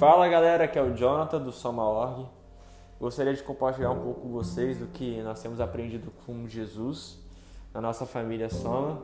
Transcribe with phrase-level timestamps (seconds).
[0.00, 2.26] Fala galera, aqui é o Jonathan do Soma.org.
[2.98, 7.18] Gostaria de compartilhar um pouco com vocês do que nós temos aprendido com Jesus
[7.74, 9.02] na nossa família Soma.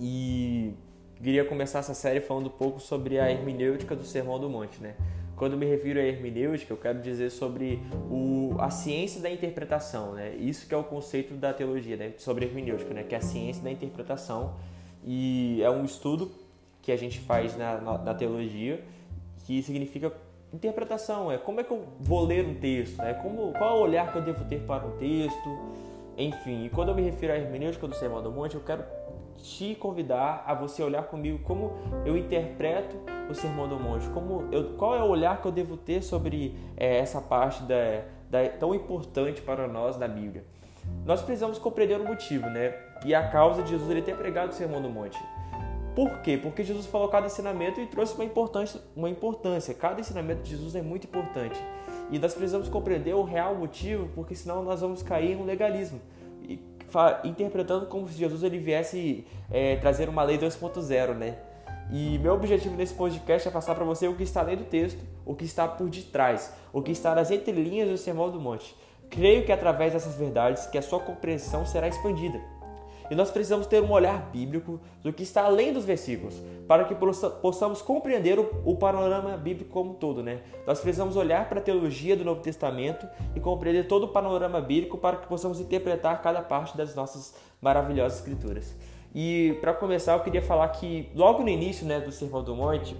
[0.00, 0.72] E
[1.22, 4.94] queria começar essa série falando um pouco sobre a hermenêutica do Sermão do Monte, né?
[5.36, 10.34] Quando me refiro a hermenêutica, eu quero dizer sobre o, a ciência da interpretação, né?
[10.34, 12.14] Isso que é o conceito da teologia, né?
[12.16, 13.02] Sobre hermenêutica, né?
[13.02, 14.54] Que é a ciência da interpretação
[15.04, 16.32] e é um estudo
[16.80, 18.82] que a gente faz na, na, na teologia
[19.44, 20.12] que significa
[20.52, 23.14] interpretação, é como é que eu vou ler um texto, né?
[23.14, 25.58] Como, qual é o olhar que eu devo ter para um texto,
[26.18, 26.64] enfim.
[26.64, 28.84] E quando eu me refiro à hermenêutica do Sermão do Monte, eu quero
[29.38, 31.72] te convidar a você olhar comigo como
[32.04, 32.96] eu interpreto
[33.30, 36.54] o Sermão do Monte, como eu, qual é o olhar que eu devo ter sobre
[36.76, 40.44] é, essa parte da, da, tão importante para nós da Bíblia.
[41.06, 42.74] Nós precisamos compreender o motivo, né?
[43.04, 45.18] E a causa de Jesus ele ter pregado o Sermão do Monte.
[45.94, 46.38] Por quê?
[46.38, 49.74] Porque Jesus falou cada ensinamento e trouxe uma importância, uma importância.
[49.74, 51.60] Cada ensinamento de Jesus é muito importante.
[52.10, 56.00] E nós precisamos compreender o real motivo, porque senão nós vamos cair um legalismo.
[56.42, 56.60] E,
[57.24, 61.38] interpretando como se Jesus ele viesse é, trazer uma lei 2.0, né?
[61.92, 65.02] E meu objetivo nesse podcast é passar para você o que está além do texto,
[65.26, 68.76] o que está por detrás, o que está nas entrelinhas do Sermão do Monte.
[69.08, 72.40] Creio que através dessas verdades que a sua compreensão será expandida.
[73.10, 76.94] E nós precisamos ter um olhar bíblico do que está além dos versículos, para que
[77.42, 80.22] possamos compreender o, panorama bíblico como um todo.
[80.22, 80.40] Né?
[80.66, 84.96] Nós precisamos olhar para a teologia do Novo Testamento e compreender todo o panorama bíblico
[84.96, 88.76] para que possamos interpretar cada parte das nossas maravilhosas escrituras.
[89.12, 92.96] E para começar, eu queria falar que logo no início né, do Sermão do Monte,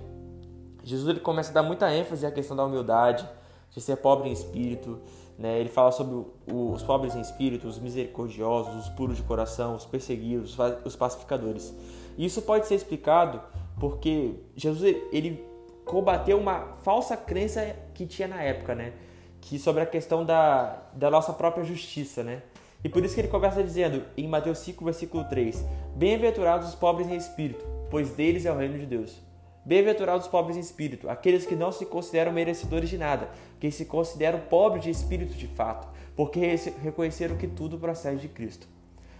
[0.82, 3.28] Jesus ele começa a dar muita ênfase à questão da humildade,
[3.70, 4.98] de ser pobre em espírito,
[5.38, 5.58] né?
[5.58, 10.56] Ele fala sobre os pobres em espírito, os misericordiosos, os puros de coração, os perseguidos,
[10.84, 11.74] os pacificadores.
[12.18, 13.40] E isso pode ser explicado
[13.78, 15.42] porque Jesus ele
[15.84, 18.92] combateu uma falsa crença que tinha na época, né?
[19.40, 22.42] Que sobre a questão da, da nossa própria justiça, né?
[22.84, 25.64] E por isso que ele começa dizendo em Mateus 5, versículo 3:
[25.96, 29.29] Bem-aventurados os pobres em espírito, pois deles é o reino de Deus.
[29.64, 33.28] Bem-aventurados os pobres em espírito, aqueles que não se consideram merecedores de nada,
[33.58, 36.40] que se consideram pobres de espírito de fato, porque
[36.82, 38.66] reconheceram que tudo procede de Cristo.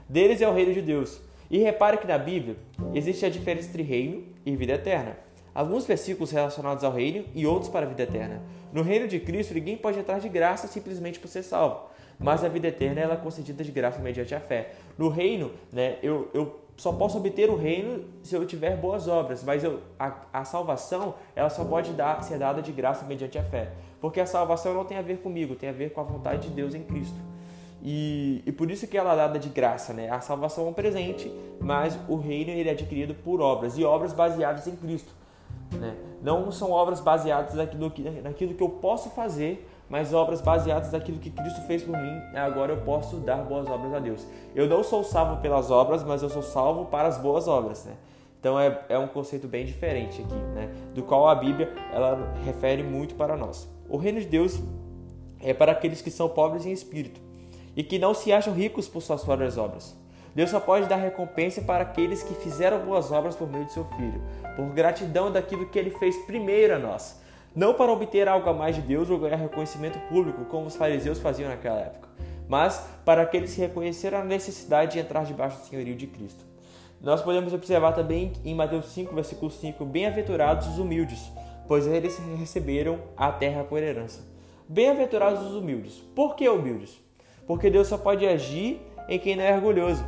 [0.09, 1.21] Deles é o reino de Deus.
[1.51, 2.57] E repare que na Bíblia
[2.95, 5.19] existe a diferença entre reino e vida eterna.
[5.53, 8.41] Alguns versículos relacionados ao reino e outros para a vida eterna.
[8.73, 11.90] No reino de Cristo, ninguém pode entrar de graça simplesmente por ser salvo,
[12.21, 14.75] mas a vida eterna ela é concedida de graça mediante a fé.
[14.99, 19.43] No reino, né, eu, eu só posso obter o reino se eu tiver boas obras,
[19.43, 23.43] mas eu, a, a salvação ela só pode dar, ser dada de graça mediante a
[23.43, 26.49] fé, porque a salvação não tem a ver comigo, tem a ver com a vontade
[26.49, 27.17] de Deus em Cristo.
[27.83, 30.11] E, e por isso que ela é dada de graça, né?
[30.11, 34.13] A salvação é um presente, mas o reino ele é adquirido por obras e obras
[34.13, 35.15] baseadas em Cristo,
[35.73, 35.97] né?
[36.23, 41.19] Não são obras baseadas naquilo que, naquilo que eu posso fazer mas obras baseadas naquilo
[41.19, 44.25] que Cristo fez por mim, agora eu posso dar boas obras a Deus.
[44.55, 47.95] Eu não sou salvo pelas obras, mas eu sou salvo para as boas obras, né?
[48.39, 50.71] Então é, é um conceito bem diferente aqui, né?
[50.95, 53.69] Do qual a Bíblia ela refere muito para nós.
[53.89, 54.61] O reino de Deus
[55.41, 57.21] é para aqueles que são pobres em espírito
[57.75, 59.99] e que não se acham ricos por suas próprias obras.
[60.33, 63.85] Deus só pode dar recompensa para aqueles que fizeram boas obras por meio de seu
[63.97, 64.23] Filho,
[64.55, 67.20] por gratidão daquilo que ele fez primeiro a nós
[67.55, 71.19] não para obter algo a mais de Deus ou ganhar reconhecimento público, como os fariseus
[71.19, 72.09] faziam naquela época,
[72.49, 76.45] mas para que reconheceram a necessidade de entrar debaixo do senhorio de Cristo.
[77.01, 81.33] Nós podemos observar também em Mateus 5, versículo 5, bem-aventurados os humildes,
[81.67, 84.23] pois eles receberam a terra por herança.
[84.69, 85.95] Bem-aventurados os humildes.
[86.15, 87.01] Por que humildes?
[87.47, 90.05] Porque Deus só pode agir em quem não é orgulhoso.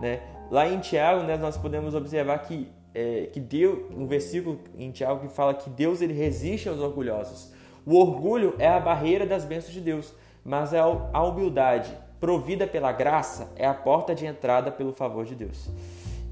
[0.00, 0.20] Né?
[0.50, 5.26] Lá em Tiago, né, nós podemos observar que é, que Deus, um versículo em Tiago
[5.26, 7.52] que fala que Deus ele resiste aos orgulhosos.
[7.84, 13.52] O orgulho é a barreira das bênçãos de Deus, mas a humildade provida pela graça
[13.56, 15.68] é a porta de entrada pelo favor de Deus.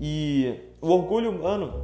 [0.00, 1.74] E o orgulho humano,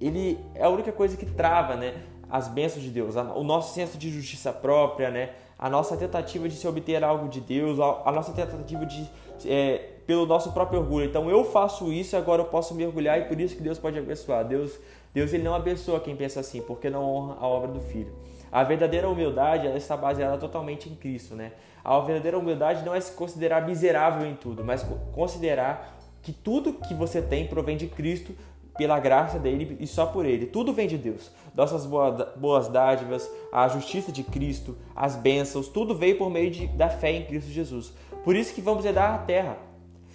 [0.00, 1.94] ele é a única coisa que trava, né,
[2.28, 6.56] as bênçãos de Deus, o nosso senso de justiça própria, né, a nossa tentativa de
[6.56, 9.08] se obter algo de Deus, a nossa tentativa de
[9.44, 11.06] é, pelo nosso próprio orgulho.
[11.06, 13.98] Então eu faço isso, agora eu posso me orgulhar e por isso que Deus pode
[13.98, 14.44] abençoar.
[14.44, 14.78] Deus,
[15.12, 18.12] Deus ele não abençoa quem pensa assim, porque não honra a obra do Filho.
[18.50, 21.52] A verdadeira humildade ela está baseada totalmente em Cristo, né?
[21.84, 26.94] A verdadeira humildade não é se considerar miserável em tudo, mas considerar que tudo que
[26.94, 28.34] você tem provém de Cristo,
[28.76, 30.46] pela graça dele e só por ele.
[30.46, 31.30] Tudo vem de Deus.
[31.54, 36.88] Nossas boas dádivas, a justiça de Cristo, as bênçãos, tudo veio por meio de, da
[36.88, 37.92] fé em Cristo Jesus.
[38.26, 39.56] Por isso que vamos herdar a terra.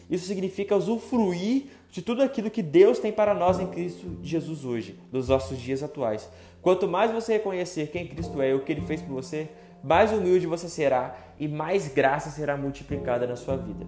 [0.09, 4.99] Isso significa usufruir de tudo aquilo que Deus tem para nós em Cristo Jesus hoje,
[5.13, 6.29] nos nossos dias atuais.
[6.61, 9.47] Quanto mais você reconhecer quem Cristo é e o que ele fez por você,
[9.81, 13.87] mais humilde você será e mais graça será multiplicada na sua vida.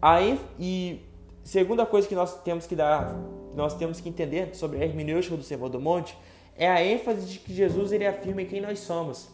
[0.00, 1.00] Aí, e
[1.42, 3.16] segunda coisa que nós temos que dar,
[3.56, 6.16] nós temos que entender sobre a hermenêutica do Sermão do Monte
[6.56, 9.28] é a ênfase de que Jesus ele afirma em quem nós somos,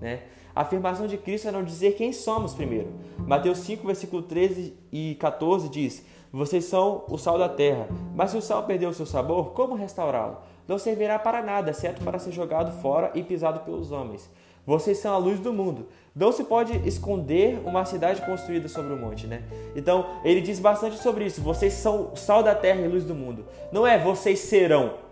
[0.00, 0.22] né?
[0.60, 2.92] A afirmação de Cristo é não dizer quem somos primeiro.
[3.16, 8.36] Mateus 5, versículo 13 e 14 diz: Vocês são o sal da terra, mas se
[8.36, 10.36] o sal perdeu o seu sabor, como restaurá-lo?
[10.68, 14.30] Não servirá para nada, exceto para ser jogado fora e pisado pelos homens.
[14.66, 15.86] Vocês são a luz do mundo.
[16.14, 19.42] Não se pode esconder uma cidade construída sobre um monte, né?
[19.74, 21.40] Então, ele diz bastante sobre isso.
[21.40, 23.46] Vocês são sal da terra e luz do mundo.
[23.72, 25.08] Não é vocês serão.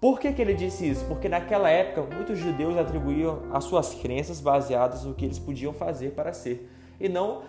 [0.00, 1.04] Por que, que ele disse isso?
[1.06, 6.10] Porque naquela época, muitos judeus atribuíam as suas crenças baseadas no que eles podiam fazer
[6.10, 6.70] para ser,
[7.00, 7.42] e não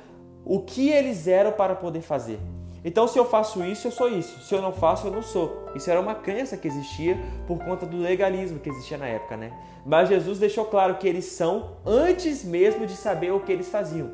[0.45, 2.39] o que eles eram para poder fazer.
[2.85, 4.39] Então, se eu faço isso, eu sou isso.
[4.39, 5.67] Se eu não faço, eu não sou.
[5.75, 9.51] Isso era uma crença que existia por conta do legalismo que existia na época, né?
[9.85, 14.09] Mas Jesus deixou claro que eles são antes mesmo de saber o que eles faziam.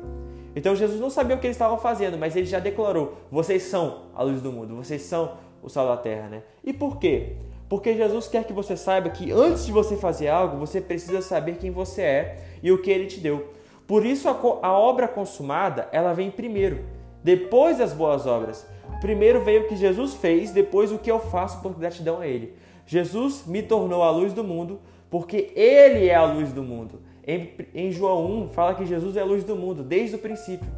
[0.56, 4.06] Então, Jesus não sabia o que eles estavam fazendo, mas ele já declarou: vocês são
[4.12, 6.42] a luz do mundo, vocês são o sal da terra, né?
[6.64, 7.36] E por quê?
[7.74, 11.56] Porque Jesus quer que você saiba que antes de você fazer algo, você precisa saber
[11.56, 13.48] quem você é e o que ele te deu.
[13.84, 16.84] Por isso, a, obra consumada, ela vem primeiro
[17.24, 18.64] depois das boas obras.
[19.00, 22.54] Primeiro veio o que Jesus fez, depois o que eu faço por gratidão a Ele.
[22.86, 24.78] Jesus me tornou a luz do mundo,
[25.10, 27.02] porque Ele é a luz do mundo.
[27.26, 30.70] Em, em João 1 fala que Jesus é a luz do mundo desde o princípio.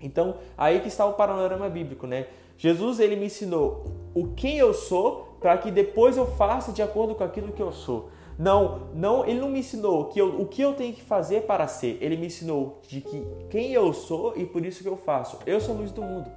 [0.00, 2.28] Então, aí que está o panorama bíblico, né?
[2.56, 3.84] Jesus ele me ensinou
[4.14, 7.70] o quem eu sou para que depois eu faça de acordo com aquilo que eu
[7.70, 8.08] sou.
[8.38, 11.66] Não, não, ele não me ensinou que eu, o que eu tenho que fazer para
[11.66, 11.98] ser.
[12.00, 15.38] Ele me ensinou de que quem eu sou e por isso que eu faço.
[15.44, 16.30] Eu sou luz do mundo.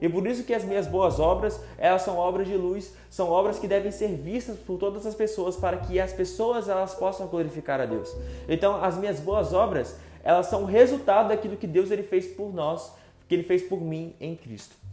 [0.00, 3.58] E por isso que as minhas boas obras, elas são obras de luz, são obras
[3.58, 7.78] que devem ser vistas por todas as pessoas para que as pessoas elas possam glorificar
[7.78, 8.16] a Deus.
[8.48, 12.90] Então, as minhas boas obras, elas são resultado daquilo que Deus ele fez por nós,
[13.28, 14.85] que ele fez por mim em Cristo.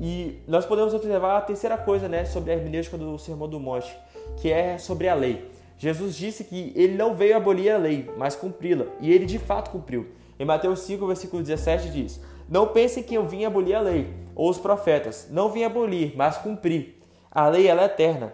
[0.00, 3.96] E nós podemos observar a terceira coisa, né, sobre a hermenêutica do Sermão do Monte,
[4.36, 5.50] que é sobre a lei.
[5.78, 9.70] Jesus disse que ele não veio abolir a lei, mas cumpri-la, e ele de fato
[9.70, 10.08] cumpriu.
[10.38, 14.50] Em Mateus 5, versículo 17 diz: Não pensem que eu vim abolir a lei ou
[14.50, 17.00] os profetas, não vim abolir, mas cumprir.
[17.30, 18.32] A lei ela é eterna.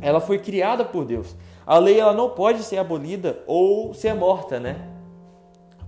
[0.00, 1.36] Ela foi criada por Deus.
[1.66, 4.88] A lei ela não pode ser abolida ou ser morta, né?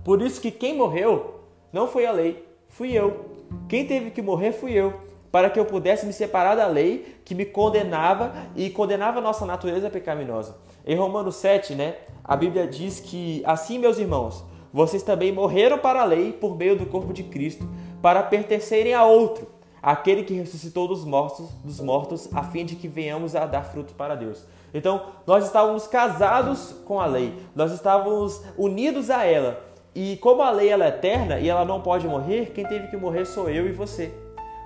[0.03, 1.41] Por isso que quem morreu
[1.71, 3.32] não foi a lei, fui eu.
[3.67, 4.93] Quem teve que morrer fui eu
[5.31, 9.47] para que eu pudesse me separar da lei que me condenava e condenava a nossa
[9.47, 10.57] natureza pecaminosa.
[10.85, 16.01] Em Romanos 7, né, a Bíblia diz que assim, meus irmãos, vocês também morreram para
[16.01, 17.67] a lei por meio do corpo de Cristo,
[18.01, 19.47] para pertencerem a outro,
[19.81, 23.93] aquele que ressuscitou dos mortos, dos mortos, a fim de que venhamos a dar fruto
[23.93, 24.45] para Deus.
[24.73, 29.72] Então, nós estávamos casados com a lei, nós estávamos unidos a ela.
[29.95, 32.97] E como a lei ela é eterna e ela não pode morrer, quem teve que
[32.97, 34.11] morrer sou eu e você.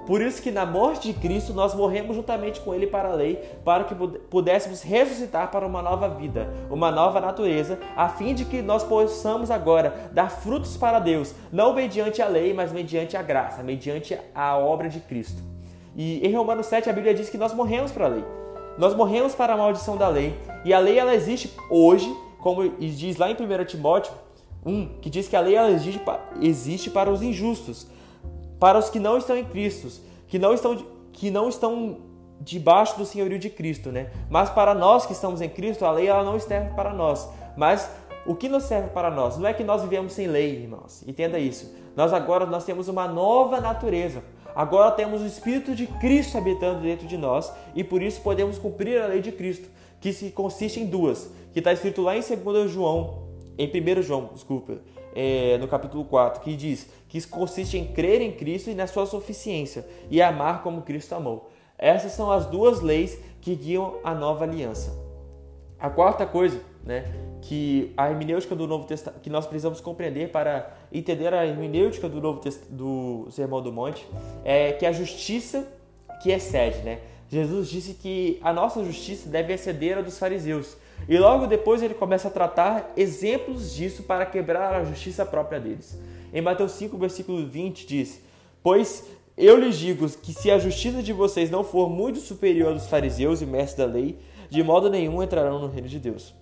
[0.06, 3.36] Por isso que na morte de Cristo nós morremos juntamente com ele para a lei,
[3.66, 8.62] para que pudéssemos ressuscitar para uma nova vida, uma nova natureza, a fim de que
[8.62, 13.62] nós possamos agora dar frutos para Deus, não mediante a lei, mas mediante a graça,
[13.62, 15.44] mediante a obra de Cristo.
[15.94, 18.24] E em Romanos 7 a Bíblia diz que nós morremos para a lei.
[18.78, 22.10] Nós morremos para a maldição da lei, e a lei ela existe hoje,
[22.40, 24.14] como diz lá em 1 Timóteo
[24.68, 25.56] 1, que diz que a lei
[26.42, 27.88] existe para os injustos,
[28.60, 30.76] para os que não estão em Cristo, que não estão,
[31.14, 31.98] que não estão
[32.42, 34.12] debaixo do senhorio de Cristo, né?
[34.30, 37.28] Mas para nós que estamos em Cristo, a lei ela não serve para nós.
[37.56, 37.90] Mas
[38.26, 39.38] o que nos serve para nós?
[39.38, 41.04] Não é que nós vivemos sem lei, irmãos.
[41.08, 41.74] Entenda isso.
[41.96, 44.22] Nós agora nós temos uma nova natureza.
[44.56, 49.02] Agora temos o Espírito de Cristo habitando dentro de nós e por isso podemos cumprir
[49.02, 49.70] a lei de Cristo,
[50.02, 53.27] que se consiste em duas, que está escrito lá em 2 João,
[53.58, 54.80] em 1 João, desculpa,
[55.16, 59.06] é, no capítulo 4, que diz que consiste em crer em Cristo e na sua
[59.06, 61.50] suficiência e amar como Cristo amou.
[61.78, 64.96] Essas são as duas leis que guiam a nova aliança.
[65.80, 67.06] A quarta coisa, né,
[67.42, 72.20] que a hermenêutica do Novo Testamento, que nós precisamos compreender para entender a hermenêutica do
[72.20, 72.64] Novo Test...
[72.70, 74.08] do Sermão do Monte,
[74.44, 75.68] é que a justiça
[76.22, 77.00] que excede, né?
[77.30, 80.78] Jesus disse que a nossa justiça deve exceder a dos fariseus.
[81.08, 85.98] E logo depois ele começa a tratar exemplos disso para quebrar a justiça própria deles.
[86.34, 88.22] Em Mateus 5, versículo 20 diz:
[88.62, 89.06] Pois
[89.38, 92.88] eu lhes digo que se a justiça de vocês não for muito superior à dos
[92.88, 94.18] fariseus e mestres da lei,
[94.50, 96.34] de modo nenhum entrarão no reino de Deus.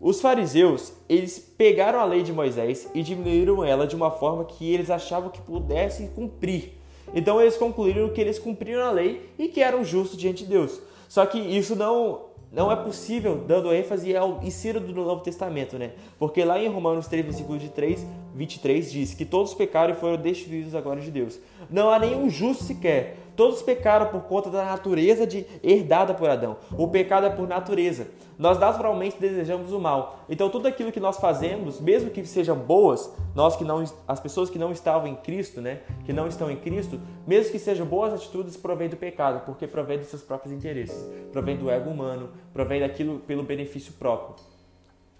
[0.00, 4.72] Os fariseus, eles pegaram a lei de Moisés e diminuíram ela de uma forma que
[4.72, 6.74] eles achavam que pudessem cumprir.
[7.14, 10.80] Então eles concluíram que eles cumpriram a lei e que eram justos diante de Deus.
[11.08, 15.92] Só que isso não não é possível dando ênfase ao ensino do Novo Testamento, né?
[16.18, 20.16] Porque lá em Romanos 3, versículo de 3, 23 diz que todos pecaram e foram
[20.16, 21.40] destituídos da glória de Deus.
[21.68, 23.16] Não há nenhum justo sequer.
[23.36, 26.56] Todos pecaram por conta da natureza de herdada por Adão.
[26.76, 28.06] O pecado é por natureza.
[28.38, 30.20] Nós naturalmente desejamos o mal.
[30.28, 34.50] Então tudo aquilo que nós fazemos, mesmo que sejam boas, nós que não as pessoas
[34.50, 38.12] que não estavam em Cristo, né, que não estão em Cristo, mesmo que sejam boas
[38.12, 42.80] atitudes, provém do pecado, porque provém dos seus próprios interesses, provém do ego humano, provém
[42.80, 44.34] daquilo pelo benefício próprio.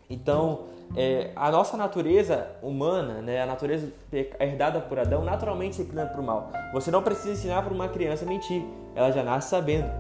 [0.09, 3.93] Então, é, a nossa natureza humana, né, a natureza
[4.39, 6.51] herdada por Adão, naturalmente se inclina para o mal.
[6.73, 8.63] Você não precisa ensinar para uma criança a mentir,
[8.95, 9.91] ela já nasce sabendo.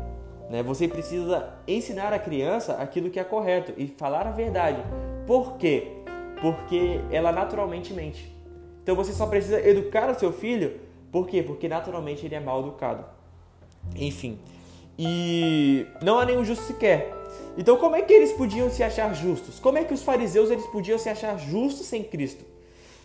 [0.48, 0.62] Né?
[0.62, 4.82] Você precisa ensinar a criança aquilo que é correto e falar a verdade.
[5.26, 5.88] Por quê?
[6.40, 8.34] Porque ela naturalmente mente.
[8.82, 10.78] Então você só precisa educar o seu filho,
[11.10, 11.42] por quê?
[11.42, 13.04] Porque naturalmente ele é mal educado.
[13.96, 14.38] Enfim.
[14.98, 17.23] E não há nenhum justo sequer.
[17.56, 19.58] Então como é que eles podiam se achar justos?
[19.60, 22.53] Como é que os fariseus eles podiam se achar justos sem Cristo?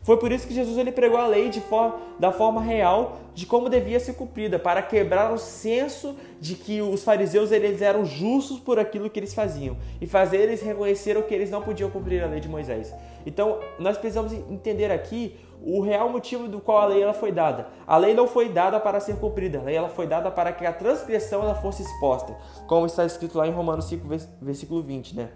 [0.03, 3.45] Foi por isso que Jesus ele pregou a lei de for, da forma real de
[3.45, 8.59] como devia ser cumprida, para quebrar o senso de que os fariseus eles eram justos
[8.59, 12.27] por aquilo que eles faziam e fazer eles reconhecer que eles não podiam cumprir a
[12.27, 12.93] lei de Moisés.
[13.25, 17.67] Então, nós precisamos entender aqui o real motivo do qual a lei ela foi dada.
[17.85, 20.65] A lei não foi dada para ser cumprida, a lei ela foi dada para que
[20.65, 22.35] a transgressão ela fosse exposta,
[22.67, 24.07] como está escrito lá em Romanos 5,
[24.41, 25.29] versículo 20, né?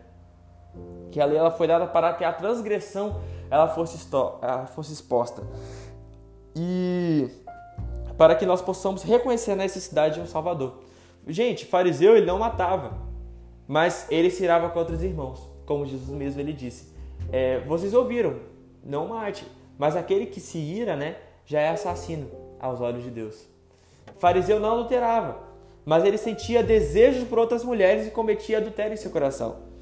[1.12, 3.22] Que a lei ela foi dada para que a transgressão
[3.54, 4.08] ela fosse,
[4.42, 5.44] ela fosse exposta.
[6.56, 7.30] E
[8.18, 10.80] para que nós possamos reconhecer a necessidade de um Salvador.
[11.28, 12.98] Gente, fariseu ele não matava,
[13.68, 16.92] mas ele se irava contra os irmãos, como Jesus mesmo ele disse.
[17.32, 18.40] É, vocês ouviram,
[18.84, 19.46] não mate,
[19.78, 23.48] mas aquele que se ira, né, já é assassino aos olhos de Deus.
[24.18, 25.38] Fariseu não adulterava,
[25.86, 29.73] mas ele sentia desejos por outras mulheres e cometia adultério em seu coração.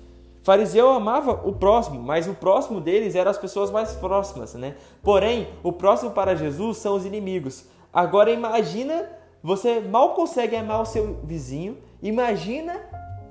[0.44, 4.76] Fariseu amava o próximo, mas o próximo deles eram as pessoas mais próximas, né?
[5.04, 7.66] Porém, o próximo para Jesus são os inimigos.
[7.94, 9.08] Agora imagina,
[9.44, 12.82] você mal consegue amar o seu vizinho, imagina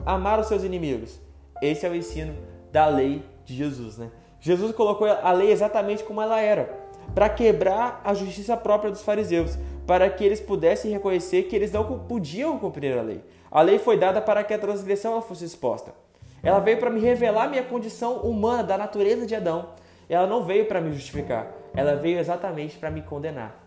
[0.07, 1.21] amar os seus inimigos.
[1.61, 2.35] Esse é o ensino
[2.71, 4.11] da lei de Jesus, né?
[4.41, 6.79] Jesus colocou a lei exatamente como ela era,
[7.13, 11.99] para quebrar a justiça própria dos fariseus, para que eles pudessem reconhecer que eles não
[12.01, 13.25] podiam cumprir a lei.
[13.51, 15.93] A lei foi dada para que a transgressão fosse exposta.
[16.43, 19.71] Ela veio para me revelar minha condição humana, da natureza de Adão.
[20.09, 23.65] Ela não veio para me justificar, ela veio exatamente para me condenar.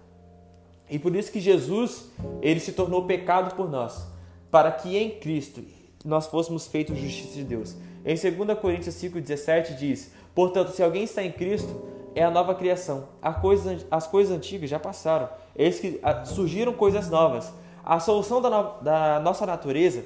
[0.90, 2.12] E por isso que Jesus,
[2.42, 4.06] ele se tornou pecado por nós,
[4.52, 5.64] para que em Cristo
[6.04, 7.76] nós fôssemos feitos justiça de Deus.
[8.06, 11.82] Em 2 Coríntios 5,17 diz: Portanto, se alguém está em Cristo,
[12.14, 13.08] é a nova criação.
[13.22, 17.54] As coisas antigas já passaram, eis que ah, surgiram coisas novas.
[17.84, 18.82] A solução da, no...
[18.82, 20.04] da nossa natureza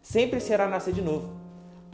[0.00, 1.45] sempre será nascer de novo.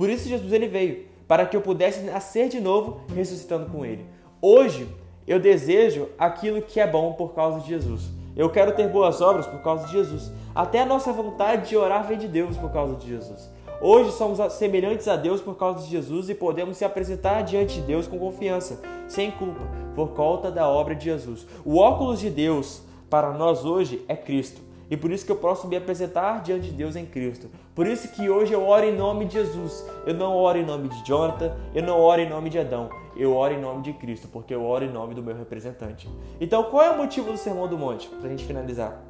[0.02, 4.04] Por isso Jesus ele veio, para que eu pudesse nascer de novo, ressuscitando com ele.
[4.40, 4.88] Hoje
[5.28, 8.10] eu desejo aquilo que é bom por causa de Jesus.
[8.34, 10.32] Eu quero ter boas obras por causa de Jesus.
[10.52, 13.48] Até a nossa vontade de orar vem de Deus por causa de Jesus.
[13.80, 17.82] Hoje somos semelhantes a Deus por causa de Jesus e podemos se apresentar diante de
[17.82, 19.62] Deus com confiança, sem culpa,
[19.94, 21.46] por conta da obra de Jesus.
[21.64, 24.71] O óculos de Deus para nós hoje é Cristo.
[24.90, 27.48] E por isso que eu posso me apresentar diante de Deus em Cristo.
[27.74, 29.84] Por isso que hoje eu oro em nome de Jesus.
[30.06, 32.90] Eu não oro em nome de Jonathan, eu não oro em nome de Adão.
[33.16, 36.08] Eu oro em nome de Cristo, porque eu oro em nome do meu representante.
[36.40, 38.08] Então, qual é o motivo do Sermão do Monte?
[38.08, 39.02] Para a gente finalizar.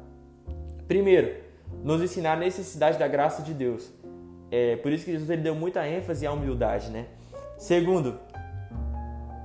[0.87, 1.35] Primeiro,
[1.83, 3.89] nos ensinar a necessidade da graça de Deus.
[4.51, 7.07] É, por isso que Jesus ele deu muita ênfase à humildade, né?
[7.57, 8.19] Segundo,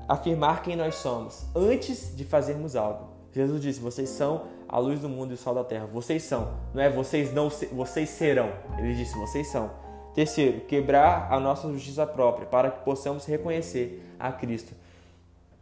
[0.08, 3.08] afirmar quem nós somos antes de fazermos algo.
[3.32, 5.86] Jesus disse: Vocês são a luz do mundo e o sol da terra.
[5.86, 8.52] Vocês são, não é vocês não, vocês serão.
[8.78, 9.70] Ele disse: Vocês são.
[10.14, 14.74] Terceiro, quebrar a nossa justiça própria para que possamos reconhecer a Cristo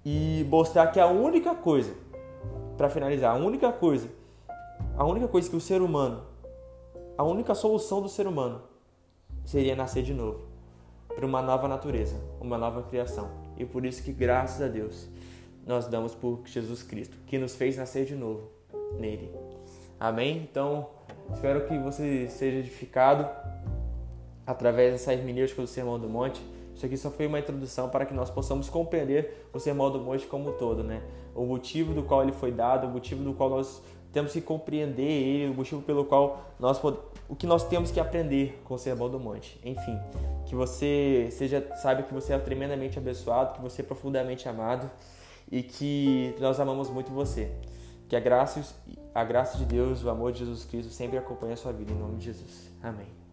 [0.05, 1.93] e mostrar que a única coisa,
[2.77, 4.09] para finalizar, a única coisa,
[4.97, 6.23] a única coisa que o ser humano,
[7.19, 8.63] a única solução do ser humano
[9.45, 10.41] seria nascer de novo
[11.15, 13.31] para uma nova natureza, uma nova criação.
[13.59, 15.09] E por isso que graças a Deus
[15.67, 18.56] nós damos por Jesus Cristo, que nos fez nascer de novo
[18.99, 19.31] nele.
[19.99, 20.49] Amém?
[20.51, 20.89] Então,
[21.33, 23.29] espero que você seja edificado
[24.47, 26.41] através dessa hermenêutica do Sermão do Monte.
[26.75, 30.27] Isso aqui só foi uma introdução para que nós possamos compreender o Sermão do Monte
[30.27, 31.03] como um todo, né?
[31.35, 35.03] O motivo do qual ele foi dado, o motivo do qual nós temos que compreender
[35.03, 36.81] ele, o motivo pelo qual nós
[37.29, 39.59] o que nós temos que aprender com o Sermão do Monte.
[39.65, 39.99] Enfim,
[40.45, 44.91] que você seja saiba que você é tremendamente abençoado, que você é profundamente amado
[45.51, 47.51] e que nós amamos muito você.
[48.09, 48.63] Que a graça,
[49.15, 51.93] a graça de Deus, o amor de Jesus Cristo sempre acompanha a sua vida.
[51.93, 52.71] Em nome de Jesus.
[52.83, 53.26] Amém.